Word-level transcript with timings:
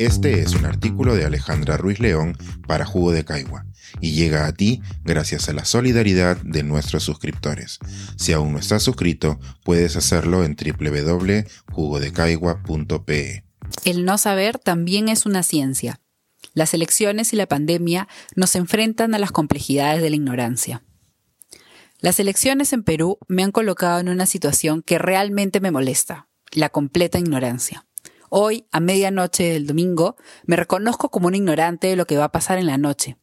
Este 0.00 0.40
es 0.40 0.54
un 0.54 0.64
artículo 0.64 1.14
de 1.14 1.26
Alejandra 1.26 1.76
Ruiz 1.76 2.00
León 2.00 2.38
para 2.66 2.86
Jugo 2.86 3.12
de 3.12 3.26
Caigua 3.26 3.66
y 4.00 4.12
llega 4.12 4.46
a 4.46 4.54
ti 4.54 4.80
gracias 5.04 5.50
a 5.50 5.52
la 5.52 5.66
solidaridad 5.66 6.38
de 6.38 6.62
nuestros 6.62 7.02
suscriptores. 7.02 7.78
Si 8.16 8.32
aún 8.32 8.52
no 8.52 8.58
estás 8.58 8.82
suscrito, 8.82 9.38
puedes 9.62 9.96
hacerlo 9.96 10.42
en 10.42 10.56
www.jugodecaigua.pe. 10.56 13.44
El 13.84 14.06
no 14.06 14.16
saber 14.16 14.58
también 14.58 15.10
es 15.10 15.26
una 15.26 15.42
ciencia. 15.42 16.00
Las 16.54 16.72
elecciones 16.72 17.34
y 17.34 17.36
la 17.36 17.46
pandemia 17.46 18.08
nos 18.36 18.56
enfrentan 18.56 19.14
a 19.14 19.18
las 19.18 19.32
complejidades 19.32 20.00
de 20.00 20.08
la 20.08 20.16
ignorancia. 20.16 20.82
Las 21.98 22.18
elecciones 22.20 22.72
en 22.72 22.84
Perú 22.84 23.18
me 23.28 23.44
han 23.44 23.52
colocado 23.52 24.00
en 24.00 24.08
una 24.08 24.24
situación 24.24 24.80
que 24.80 24.98
realmente 24.98 25.60
me 25.60 25.70
molesta, 25.70 26.30
la 26.52 26.70
completa 26.70 27.18
ignorancia. 27.18 27.84
Hoy, 28.32 28.64
a 28.70 28.78
medianoche 28.78 29.52
del 29.52 29.66
domingo, 29.66 30.16
me 30.46 30.54
reconozco 30.54 31.10
como 31.10 31.26
un 31.26 31.34
ignorante 31.34 31.88
de 31.88 31.96
lo 31.96 32.06
que 32.06 32.16
va 32.16 32.26
a 32.26 32.32
pasar 32.32 32.58
en 32.58 32.66
la 32.66 32.78
noche. 32.78 33.16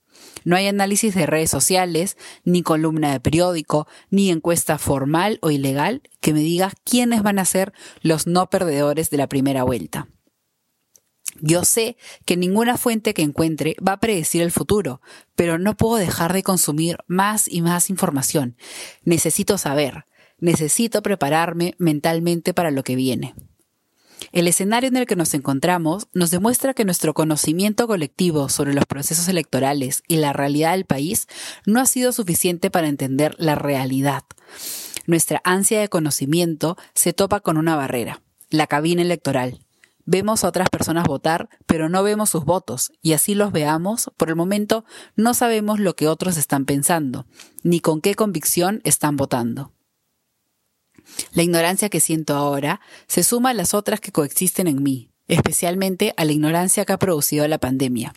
No 0.43 0.57
hay 0.57 0.67
análisis 0.67 1.15
de 1.15 1.25
redes 1.25 1.49
sociales, 1.49 2.17
ni 2.43 2.61
columna 2.61 3.13
de 3.13 3.21
periódico, 3.21 3.87
ni 4.09 4.29
encuesta 4.31 4.77
formal 4.77 5.39
o 5.41 5.49
ilegal 5.49 6.01
que 6.19 6.33
me 6.33 6.41
diga 6.41 6.73
quiénes 6.83 7.23
van 7.23 7.39
a 7.39 7.45
ser 7.45 7.71
los 8.01 8.27
no 8.27 8.49
perdedores 8.49 9.09
de 9.09 9.15
la 9.15 9.27
primera 9.27 9.63
vuelta. 9.63 10.09
Yo 11.39 11.63
sé 11.63 11.95
que 12.25 12.35
ninguna 12.35 12.77
fuente 12.77 13.13
que 13.13 13.21
encuentre 13.21 13.77
va 13.85 13.93
a 13.93 13.99
predecir 14.01 14.41
el 14.41 14.51
futuro, 14.51 14.99
pero 15.37 15.57
no 15.57 15.77
puedo 15.77 15.95
dejar 15.95 16.33
de 16.33 16.43
consumir 16.43 16.97
más 17.07 17.47
y 17.47 17.61
más 17.61 17.89
información. 17.89 18.57
Necesito 19.03 19.57
saber, 19.57 20.05
necesito 20.37 21.01
prepararme 21.01 21.75
mentalmente 21.77 22.53
para 22.53 22.71
lo 22.71 22.83
que 22.83 22.97
viene. 22.97 23.35
El 24.31 24.47
escenario 24.47 24.89
en 24.89 24.97
el 24.97 25.05
que 25.05 25.15
nos 25.15 25.33
encontramos 25.33 26.07
nos 26.13 26.31
demuestra 26.31 26.73
que 26.73 26.85
nuestro 26.85 27.13
conocimiento 27.13 27.87
colectivo 27.87 28.49
sobre 28.49 28.73
los 28.73 28.85
procesos 28.85 29.27
electorales 29.27 30.03
y 30.07 30.17
la 30.17 30.33
realidad 30.33 30.71
del 30.71 30.85
país 30.85 31.27
no 31.65 31.79
ha 31.79 31.85
sido 31.85 32.11
suficiente 32.11 32.69
para 32.69 32.87
entender 32.87 33.35
la 33.37 33.55
realidad. 33.55 34.23
Nuestra 35.05 35.41
ansia 35.43 35.79
de 35.79 35.89
conocimiento 35.89 36.77
se 36.93 37.13
topa 37.13 37.39
con 37.39 37.57
una 37.57 37.75
barrera, 37.75 38.21
la 38.49 38.67
cabina 38.67 39.01
electoral, 39.01 39.59
Vemos 40.09 40.45
a 40.45 40.47
otras 40.47 40.69
personas 40.69 41.05
votar, 41.05 41.49
pero 41.65 41.89
no 41.89 42.01
vemos 42.01 42.29
sus 42.29 42.45
votos, 42.45 42.93
y 43.01 43.11
así 43.11 43.35
los 43.35 43.51
veamos, 43.51 44.09
por 44.15 44.29
el 44.29 44.37
momento 44.37 44.85
no 45.17 45.33
sabemos 45.33 45.81
lo 45.81 45.97
que 45.97 46.07
otros 46.07 46.37
están 46.37 46.63
pensando, 46.63 47.25
ni 47.61 47.81
con 47.81 47.99
qué 47.99 48.15
convicción 48.15 48.79
están 48.85 49.17
votando. 49.17 49.73
La 51.33 51.43
ignorancia 51.43 51.89
que 51.89 51.99
siento 51.99 52.35
ahora 52.35 52.81
se 53.07 53.23
suma 53.23 53.51
a 53.51 53.53
las 53.53 53.73
otras 53.73 53.99
que 53.99 54.11
coexisten 54.11 54.67
en 54.67 54.83
mí, 54.83 55.11
especialmente 55.27 56.13
a 56.17 56.25
la 56.25 56.31
ignorancia 56.31 56.85
que 56.85 56.93
ha 56.93 56.99
producido 56.99 57.47
la 57.47 57.57
pandemia. 57.57 58.13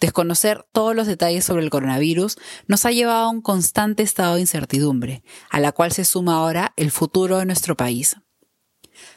Desconocer 0.00 0.64
todos 0.72 0.94
los 0.94 1.06
detalles 1.06 1.44
sobre 1.44 1.64
el 1.64 1.70
coronavirus 1.70 2.36
nos 2.66 2.84
ha 2.84 2.92
llevado 2.92 3.26
a 3.26 3.30
un 3.30 3.40
constante 3.40 4.02
estado 4.02 4.34
de 4.34 4.42
incertidumbre, 4.42 5.22
a 5.50 5.60
la 5.60 5.72
cual 5.72 5.92
se 5.92 6.04
suma 6.04 6.36
ahora 6.36 6.72
el 6.76 6.90
futuro 6.90 7.38
de 7.38 7.46
nuestro 7.46 7.76
país. 7.76 8.16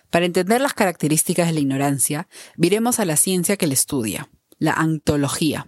Para 0.10 0.26
entender 0.26 0.62
las 0.62 0.74
características 0.74 1.48
de 1.48 1.54
la 1.54 1.60
ignorancia, 1.60 2.28
viremos 2.56 3.00
a 3.00 3.06
la 3.06 3.16
ciencia 3.16 3.58
que 3.58 3.68
la 3.68 3.74
estudia, 3.74 4.30
la 4.58 4.74
antología. 4.74 5.68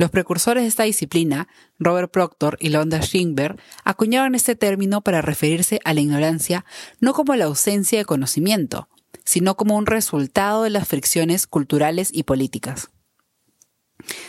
Los 0.00 0.10
precursores 0.10 0.62
de 0.62 0.68
esta 0.68 0.84
disciplina, 0.84 1.46
Robert 1.78 2.10
Proctor 2.10 2.56
y 2.58 2.70
Londa 2.70 3.02
Schingberg, 3.02 3.60
acuñaron 3.84 4.34
este 4.34 4.56
término 4.56 5.02
para 5.02 5.20
referirse 5.20 5.78
a 5.84 5.92
la 5.92 6.00
ignorancia 6.00 6.64
no 7.00 7.12
como 7.12 7.36
la 7.36 7.44
ausencia 7.44 7.98
de 7.98 8.06
conocimiento, 8.06 8.88
sino 9.26 9.58
como 9.58 9.76
un 9.76 9.84
resultado 9.84 10.62
de 10.62 10.70
las 10.70 10.88
fricciones 10.88 11.46
culturales 11.46 12.08
y 12.14 12.22
políticas. 12.22 12.88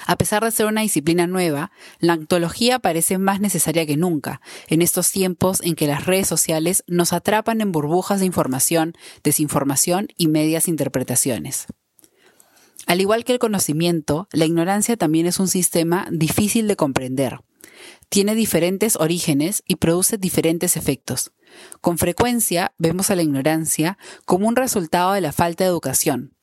A 0.06 0.18
pesar 0.18 0.44
de 0.44 0.52
ser 0.52 0.66
una 0.66 0.82
disciplina 0.82 1.26
nueva, 1.26 1.72
la 2.00 2.14
antología 2.14 2.80
parece 2.80 3.18
más 3.18 3.40
necesaria 3.40 3.86
que 3.86 3.96
nunca, 3.96 4.42
en 4.68 4.81
estos 4.81 5.10
tiempos 5.14 5.62
en 5.64 5.76
que 5.76 5.88
las 5.88 6.06
redes 6.06 6.28
sociales 6.28 6.84
nos 6.88 7.14
atrapan 7.14 7.62
en 7.62 7.72
burbujas 7.72 8.20
de 8.20 8.26
información, 8.26 8.94
desinformación 9.24 10.10
y 10.18 10.28
medias 10.28 10.68
interpretaciones. 10.68 11.68
Al 12.91 13.00
igual 13.00 13.24
que 13.24 13.31
el 13.31 13.40
conocimiento, 13.40 14.28
la 14.34 14.44
ignorancia 14.44 14.97
también 14.97 15.25
es 15.25 15.40
un 15.40 15.47
sistema 15.47 16.09
difícil 16.12 16.68
de 16.68 16.75
comprender. 16.75 17.40
Tiene 18.09 18.35
diferentes 18.35 18.97
orígenes 18.97 19.63
y 19.66 19.78
produce 19.78 20.18
diferentes 20.18 20.75
efectos. 20.75 21.31
Con 21.80 21.97
frecuencia 21.97 22.74
vemos 22.78 23.09
a 23.09 23.16
la 23.16 23.22
ignorancia 23.22 23.97
como 24.25 24.46
un 24.46 24.57
resultado 24.57 25.13
de 25.13 25.22
la 25.22 25.31
falta 25.31 25.63
de 25.63 25.69
educación, 25.69 26.34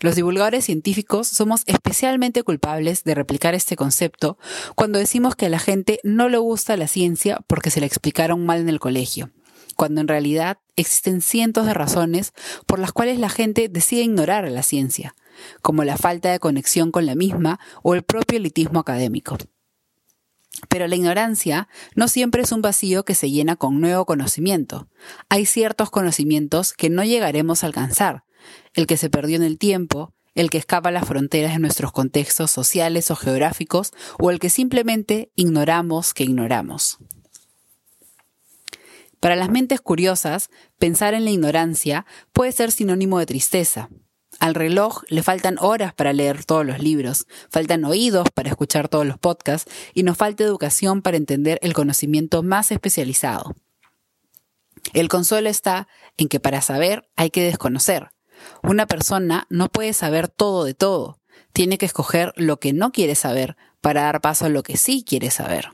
los 0.00 0.14
divulgadores 0.14 0.64
científicos 0.64 1.26
somos 1.26 1.64
especialmente 1.66 2.44
culpables 2.44 3.02
de 3.02 3.16
replicar 3.16 3.56
este 3.56 3.74
concepto 3.74 4.38
cuando 4.76 5.00
decimos 5.00 5.34
que 5.34 5.46
a 5.46 5.48
la 5.48 5.58
gente 5.58 5.98
no 6.04 6.28
le 6.28 6.38
gusta 6.38 6.76
la 6.76 6.86
ciencia 6.86 7.40
porque 7.48 7.70
se 7.70 7.80
la 7.80 7.86
explicaron 7.86 8.46
mal 8.46 8.60
en 8.60 8.68
el 8.68 8.78
colegio, 8.78 9.32
cuando 9.78 10.00
en 10.00 10.08
realidad 10.08 10.58
existen 10.74 11.22
cientos 11.22 11.64
de 11.64 11.72
razones 11.72 12.32
por 12.66 12.80
las 12.80 12.90
cuales 12.90 13.20
la 13.20 13.28
gente 13.28 13.68
decide 13.68 14.02
ignorar 14.02 14.44
a 14.44 14.50
la 14.50 14.64
ciencia, 14.64 15.14
como 15.62 15.84
la 15.84 15.96
falta 15.96 16.32
de 16.32 16.40
conexión 16.40 16.90
con 16.90 17.06
la 17.06 17.14
misma 17.14 17.60
o 17.84 17.94
el 17.94 18.02
propio 18.02 18.38
elitismo 18.38 18.80
académico. 18.80 19.38
Pero 20.68 20.88
la 20.88 20.96
ignorancia 20.96 21.68
no 21.94 22.08
siempre 22.08 22.42
es 22.42 22.50
un 22.50 22.60
vacío 22.60 23.04
que 23.04 23.14
se 23.14 23.30
llena 23.30 23.54
con 23.54 23.80
nuevo 23.80 24.04
conocimiento. 24.04 24.88
Hay 25.28 25.46
ciertos 25.46 25.90
conocimientos 25.90 26.72
que 26.72 26.90
no 26.90 27.04
llegaremos 27.04 27.62
a 27.62 27.68
alcanzar, 27.68 28.24
el 28.74 28.88
que 28.88 28.96
se 28.96 29.10
perdió 29.10 29.36
en 29.36 29.44
el 29.44 29.58
tiempo, 29.58 30.12
el 30.34 30.50
que 30.50 30.58
escapa 30.58 30.88
a 30.88 30.92
las 30.92 31.06
fronteras 31.06 31.52
de 31.52 31.60
nuestros 31.60 31.92
contextos 31.92 32.50
sociales 32.50 33.12
o 33.12 33.16
geográficos, 33.16 33.92
o 34.18 34.32
el 34.32 34.40
que 34.40 34.50
simplemente 34.50 35.30
ignoramos 35.36 36.14
que 36.14 36.24
ignoramos. 36.24 36.98
Para 39.20 39.36
las 39.36 39.50
mentes 39.50 39.80
curiosas, 39.80 40.50
pensar 40.78 41.14
en 41.14 41.24
la 41.24 41.30
ignorancia 41.30 42.06
puede 42.32 42.52
ser 42.52 42.70
sinónimo 42.70 43.18
de 43.18 43.26
tristeza. 43.26 43.88
Al 44.38 44.54
reloj 44.54 45.02
le 45.08 45.22
faltan 45.22 45.56
horas 45.58 45.94
para 45.94 46.12
leer 46.12 46.44
todos 46.44 46.64
los 46.64 46.78
libros, 46.78 47.26
faltan 47.50 47.84
oídos 47.84 48.28
para 48.32 48.50
escuchar 48.50 48.88
todos 48.88 49.06
los 49.06 49.18
podcasts 49.18 49.70
y 49.94 50.04
nos 50.04 50.16
falta 50.16 50.44
educación 50.44 51.02
para 51.02 51.16
entender 51.16 51.58
el 51.62 51.72
conocimiento 51.74 52.42
más 52.42 52.70
especializado. 52.70 53.56
El 54.92 55.08
consuelo 55.08 55.48
está 55.48 55.88
en 56.16 56.28
que 56.28 56.38
para 56.38 56.60
saber 56.60 57.08
hay 57.16 57.30
que 57.30 57.42
desconocer, 57.42 58.10
una 58.62 58.86
persona 58.86 59.46
no 59.50 59.68
puede 59.68 59.92
saber 59.92 60.28
todo 60.28 60.64
de 60.64 60.74
todo. 60.74 61.20
Tiene 61.52 61.78
que 61.78 61.86
escoger 61.86 62.32
lo 62.36 62.60
que 62.60 62.72
no 62.72 62.92
quiere 62.92 63.14
saber 63.14 63.56
para 63.80 64.02
dar 64.02 64.20
paso 64.20 64.46
a 64.46 64.48
lo 64.48 64.62
que 64.62 64.76
sí 64.76 65.04
quiere 65.06 65.30
saber. 65.30 65.72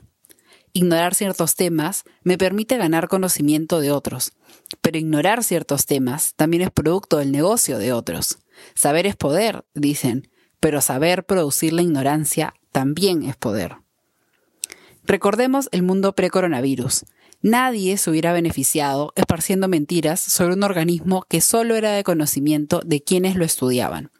Ignorar 0.77 1.15
ciertos 1.15 1.55
temas 1.55 2.03
me 2.23 2.37
permite 2.37 2.75
ganar 2.75 3.07
conocimiento 3.07 3.79
de 3.79 3.91
otros, 3.91 4.33
pero 4.81 4.97
ignorar 4.97 5.41
ciertos 5.41 5.85
temas 5.85 6.33
también 6.35 6.63
es 6.63 6.69
producto 6.69 7.15
del 7.15 7.31
negocio 7.31 7.77
de 7.77 7.93
otros. 7.93 8.39
Saber 8.73 9.07
es 9.07 9.15
poder, 9.15 9.63
dicen, 9.73 10.29
pero 10.59 10.81
saber 10.81 11.25
producir 11.25 11.71
la 11.71 11.81
ignorancia 11.81 12.55
también 12.73 13.23
es 13.23 13.37
poder. 13.37 13.77
Recordemos 15.05 15.69
el 15.71 15.81
mundo 15.81 16.13
pre-coronavirus. 16.13 17.05
Nadie 17.41 17.95
se 17.95 18.09
hubiera 18.09 18.33
beneficiado 18.33 19.13
esparciendo 19.15 19.69
mentiras 19.69 20.19
sobre 20.19 20.55
un 20.55 20.63
organismo 20.63 21.23
que 21.29 21.39
solo 21.39 21.75
era 21.75 21.91
de 21.91 22.03
conocimiento 22.03 22.81
de 22.85 23.01
quienes 23.01 23.37
lo 23.37 23.45
estudiaban. 23.45 24.11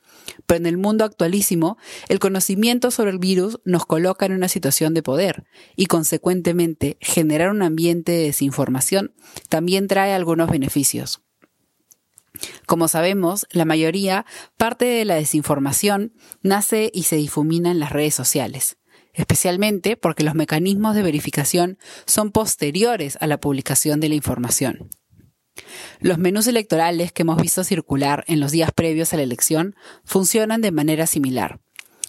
Pero 0.46 0.58
en 0.58 0.66
el 0.66 0.78
mundo 0.78 1.04
actualísimo, 1.04 1.78
el 2.10 2.20
conocimiento 2.20 2.92
sobre 2.92 3.12
el 3.12 3.20
virus 3.20 3.60
nos 3.66 3.86
coloca 3.86 4.26
en 4.26 4.34
una 4.34 4.48
situación 4.48 4.94
de 4.94 5.04
poder 5.04 5.46
y, 5.76 5.86
consecuentemente, 5.86 6.98
generar 7.02 7.52
un 7.52 7.62
ambiente 7.62 8.12
de 8.12 8.24
desinformación 8.24 9.14
también 9.50 9.88
trae 9.88 10.14
algunos 10.14 10.50
beneficios. 10.50 11.22
Como 12.66 12.88
sabemos, 12.88 13.48
la 13.52 13.66
mayoría 13.66 14.26
parte 14.58 14.86
de 14.86 15.06
la 15.06 15.16
desinformación 15.16 16.14
nace 16.42 16.92
y 16.94 17.04
se 17.04 17.16
difumina 17.16 17.72
en 17.72 17.80
las 17.80 17.92
redes 17.92 18.16
sociales 18.16 18.78
especialmente 19.16 19.96
porque 19.98 20.24
los 20.24 20.36
mecanismos 20.36 20.96
de 20.96 21.02
verificación 21.02 21.78
son 22.06 22.32
posteriores 22.32 23.18
a 23.22 23.28
la 23.28 23.40
publicación 23.40 24.00
de 24.00 24.10
la 24.10 24.16
información. 24.16 24.90
Los 26.00 26.18
menús 26.18 26.48
electorales 26.48 27.12
que 27.12 27.24
hemos 27.24 27.42
visto 27.42 27.64
circular 27.64 28.24
en 28.28 28.40
los 28.40 28.52
días 28.52 28.72
previos 28.72 29.14
a 29.14 29.18
la 29.18 29.24
elección 29.24 29.76
funcionan 30.04 30.62
de 30.62 30.72
manera 30.72 31.08
similar. 31.08 31.60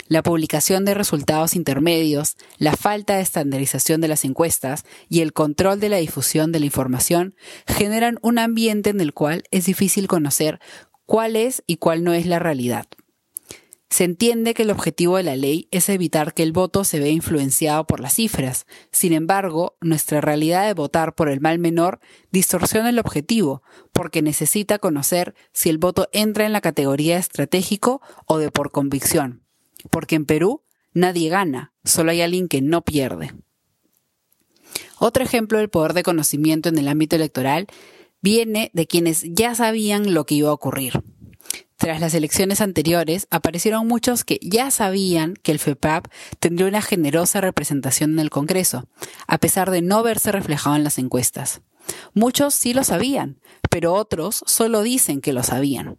La 0.09 0.23
publicación 0.23 0.85
de 0.85 0.95
resultados 0.95 1.57
intermedios, 1.57 2.37
la 2.59 2.77
falta 2.77 3.17
de 3.17 3.23
estandarización 3.23 4.01
de 4.01 4.09
las 4.09 4.25
encuestas 4.25 4.85
y 5.09 5.21
el 5.21 5.33
control 5.33 5.81
de 5.81 5.89
la 5.89 5.97
difusión 5.97 6.53
de 6.53 6.61
la 6.61 6.67
información 6.67 7.35
generan 7.67 8.19
un 8.23 8.39
ambiente 8.39 8.91
en 8.91 9.01
el 9.01 9.13
cual 9.13 9.43
es 9.51 9.67
difícil 9.67 10.07
conocer 10.07 10.61
cuál 11.07 11.35
es 11.35 11.65
y 11.67 11.79
cuál 11.79 12.05
no 12.05 12.13
es 12.13 12.27
la 12.27 12.39
realidad. 12.39 12.87
Se 13.89 14.05
entiende 14.05 14.53
que 14.53 14.63
el 14.63 14.71
objetivo 14.71 15.17
de 15.17 15.23
la 15.23 15.37
ley 15.37 15.69
es 15.71 15.89
evitar 15.89 16.35
que 16.35 16.43
el 16.43 16.53
voto 16.53 16.83
se 16.83 16.99
vea 16.99 17.11
influenciado 17.11 17.87
por 17.87 18.01
las 18.01 18.15
cifras. 18.15 18.67
Sin 18.91 19.13
embargo, 19.13 19.77
nuestra 19.81 20.21
realidad 20.21 20.67
de 20.67 20.75
votar 20.75 21.15
por 21.15 21.29
el 21.29 21.41
mal 21.41 21.59
menor 21.59 22.01
distorsiona 22.33 22.91
el 22.91 22.99
objetivo, 22.99 23.63
porque 23.93 24.23
necesita 24.23 24.79
conocer 24.79 25.35
si 25.53 25.71
el 25.71 25.79
voto 25.79 26.09
entra 26.13 26.47
en 26.47 26.53
la 26.53 26.61
categoría 26.61 27.17
estratégico 27.17 28.03
o 28.27 28.39
de 28.39 28.51
por 28.51 28.73
convicción. 28.73 29.43
Porque 29.91 30.17
en 30.17 30.27
Perú 30.27 30.63
nadie 30.93 31.29
gana, 31.29 31.73
solo 31.85 32.11
hay 32.11 32.23
alguien 32.23 32.49
que 32.49 32.63
no 32.63 32.83
pierde. 32.83 33.35
Otro 34.99 35.23
ejemplo 35.23 35.59
del 35.59 35.69
poder 35.71 35.93
de 35.93 36.03
conocimiento 36.03 36.69
en 36.69 36.79
el 36.79 36.89
ámbito 36.89 37.17
electoral 37.17 37.67
viene 38.21 38.71
de 38.75 38.87
quienes 38.87 39.23
ya 39.23 39.55
sabían 39.55 40.13
lo 40.13 40.27
que 40.27 40.35
iba 40.35 40.51
a 40.51 40.55
ocurrir. 40.55 41.03
Tras 41.77 42.01
las 42.01 42.15
elecciones 42.15 42.63
anteriores, 42.63 43.27
aparecieron 43.31 43.87
muchos 43.87 44.25
que 44.25 44.39
ya 44.41 44.71
sabían 44.71 45.35
que 45.35 45.53
el 45.53 45.59
FEPAP 45.59 46.07
tendría 46.41 46.69
una 46.69 46.81
generosa 46.81 47.43
representación 47.43 48.13
en 48.13 48.21
el 48.21 48.31
Congreso, 48.31 48.89
a 49.27 49.37
pesar 49.37 49.71
de 49.71 49.83
no 49.83 50.03
verse 50.03 50.33
reflejado 50.33 50.77
en 50.77 50.85
las 50.85 50.99
encuestas. 50.99 51.61
Muchos 52.15 52.55
sí 52.55 52.73
lo 52.73 52.83
sabían, 52.83 53.41
pero 53.69 53.93
otros 53.93 54.43
solo 54.47 54.83
dicen 54.83 55.21
que 55.21 55.35
lo 55.35 55.43
sabían. 55.43 55.99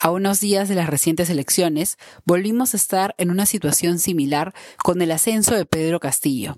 A 0.00 0.10
unos 0.10 0.40
días 0.40 0.68
de 0.70 0.76
las 0.76 0.88
recientes 0.88 1.28
elecciones, 1.28 1.98
volvimos 2.24 2.72
a 2.72 2.78
estar 2.78 3.14
en 3.18 3.30
una 3.30 3.44
situación 3.44 3.98
similar 3.98 4.54
con 4.82 5.02
el 5.02 5.12
ascenso 5.12 5.54
de 5.54 5.66
Pedro 5.66 6.00
Castillo. 6.00 6.56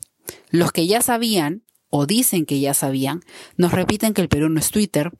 Los 0.48 0.70
que 0.70 0.86
ya 0.86 1.02
sabían, 1.02 1.64
o 1.90 2.06
dicen 2.06 2.46
que 2.46 2.60
ya 2.60 2.72
sabían, 2.72 3.20
nos 3.56 3.72
repiten 3.72 4.14
que 4.14 4.22
el 4.22 4.28
Perú 4.28 4.48
no 4.48 4.60
es 4.60 4.70
Twitter, 4.70 5.10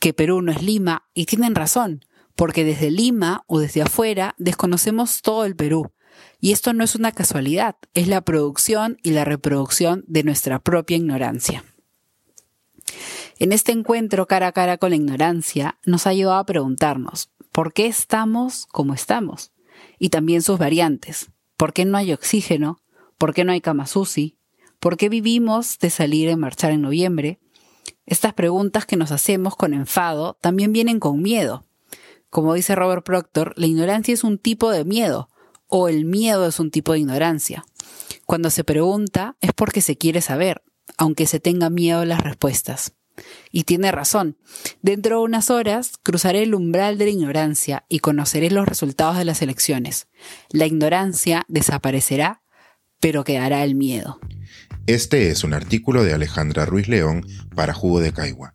que 0.00 0.14
Perú 0.14 0.40
no 0.40 0.52
es 0.52 0.62
Lima, 0.62 1.06
y 1.14 1.26
tienen 1.26 1.54
razón 1.54 2.00
porque 2.36 2.64
desde 2.64 2.90
Lima 2.90 3.44
o 3.46 3.58
desde 3.58 3.82
afuera 3.82 4.34
desconocemos 4.38 5.22
todo 5.22 5.44
el 5.44 5.56
Perú. 5.56 5.90
Y 6.40 6.52
esto 6.52 6.72
no 6.72 6.84
es 6.84 6.94
una 6.94 7.12
casualidad, 7.12 7.76
es 7.94 8.08
la 8.08 8.20
producción 8.20 8.98
y 9.02 9.10
la 9.10 9.24
reproducción 9.24 10.04
de 10.06 10.22
nuestra 10.22 10.58
propia 10.60 10.96
ignorancia. 10.96 11.64
En 13.38 13.52
este 13.52 13.72
encuentro 13.72 14.26
cara 14.26 14.48
a 14.48 14.52
cara 14.52 14.78
con 14.78 14.90
la 14.90 14.96
ignorancia 14.96 15.78
nos 15.84 16.06
ha 16.06 16.14
llevado 16.14 16.38
a 16.38 16.46
preguntarnos, 16.46 17.30
¿por 17.52 17.72
qué 17.72 17.86
estamos 17.86 18.66
como 18.66 18.94
estamos? 18.94 19.52
Y 19.98 20.10
también 20.10 20.42
sus 20.42 20.58
variantes. 20.58 21.30
¿Por 21.56 21.72
qué 21.72 21.84
no 21.84 21.98
hay 21.98 22.12
oxígeno? 22.12 22.80
¿Por 23.18 23.34
qué 23.34 23.44
no 23.44 23.52
hay 23.52 23.60
Kamasusi? 23.60 24.38
¿Por 24.78 24.96
qué 24.96 25.08
vivimos 25.08 25.78
de 25.78 25.90
salir 25.90 26.28
y 26.28 26.36
marchar 26.36 26.72
en 26.72 26.82
noviembre? 26.82 27.40
Estas 28.04 28.34
preguntas 28.34 28.86
que 28.86 28.96
nos 28.96 29.10
hacemos 29.10 29.56
con 29.56 29.74
enfado 29.74 30.38
también 30.40 30.72
vienen 30.72 31.00
con 31.00 31.20
miedo, 31.22 31.65
como 32.30 32.54
dice 32.54 32.74
Robert 32.74 33.04
Proctor, 33.04 33.52
la 33.56 33.66
ignorancia 33.66 34.14
es 34.14 34.24
un 34.24 34.38
tipo 34.38 34.70
de 34.70 34.84
miedo 34.84 35.28
o 35.68 35.88
el 35.88 36.04
miedo 36.04 36.46
es 36.46 36.60
un 36.60 36.70
tipo 36.70 36.92
de 36.92 37.00
ignorancia. 37.00 37.64
Cuando 38.24 38.50
se 38.50 38.64
pregunta 38.64 39.36
es 39.40 39.52
porque 39.52 39.80
se 39.80 39.96
quiere 39.96 40.20
saber, 40.20 40.62
aunque 40.96 41.26
se 41.26 41.40
tenga 41.40 41.70
miedo 41.70 42.00
a 42.00 42.06
las 42.06 42.22
respuestas. 42.22 42.92
Y 43.50 43.64
tiene 43.64 43.92
razón. 43.92 44.36
Dentro 44.82 45.18
de 45.18 45.24
unas 45.24 45.50
horas 45.50 45.92
cruzaré 46.02 46.42
el 46.42 46.54
umbral 46.54 46.98
de 46.98 47.06
la 47.06 47.10
ignorancia 47.12 47.84
y 47.88 48.00
conoceré 48.00 48.50
los 48.50 48.68
resultados 48.68 49.16
de 49.16 49.24
las 49.24 49.40
elecciones. 49.40 50.08
La 50.50 50.66
ignorancia 50.66 51.44
desaparecerá, 51.48 52.42
pero 53.00 53.24
quedará 53.24 53.64
el 53.64 53.74
miedo. 53.74 54.20
Este 54.86 55.30
es 55.30 55.44
un 55.44 55.54
artículo 55.54 56.04
de 56.04 56.12
Alejandra 56.12 56.66
Ruiz 56.66 56.88
León 56.88 57.26
para 57.54 57.72
Jugo 57.72 58.00
de 58.00 58.12
Caigua 58.12 58.54